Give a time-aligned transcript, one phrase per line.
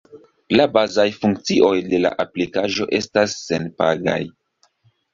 [0.55, 4.21] La bazaj funkcioj de la aplikaĵo estas senpagaj.